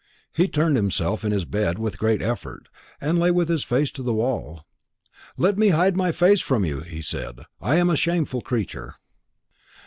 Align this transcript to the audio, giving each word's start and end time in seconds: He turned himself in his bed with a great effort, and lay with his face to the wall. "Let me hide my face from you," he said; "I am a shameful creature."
He 0.33 0.47
turned 0.47 0.77
himself 0.77 1.23
in 1.23 1.31
his 1.31 1.45
bed 1.45 1.77
with 1.77 1.93
a 1.93 1.97
great 1.97 2.23
effort, 2.23 2.69
and 2.99 3.19
lay 3.19 3.29
with 3.29 3.49
his 3.49 3.63
face 3.63 3.91
to 3.91 4.01
the 4.01 4.15
wall. 4.15 4.65
"Let 5.37 5.59
me 5.59 5.67
hide 5.67 5.95
my 5.95 6.11
face 6.11 6.41
from 6.41 6.65
you," 6.65 6.79
he 6.79 7.03
said; 7.03 7.41
"I 7.61 7.75
am 7.75 7.91
a 7.91 7.95
shameful 7.95 8.41
creature." 8.41 8.95